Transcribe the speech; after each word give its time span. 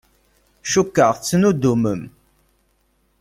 Cukkeɣ 0.71 1.11
tettnuddumem. 1.15 2.01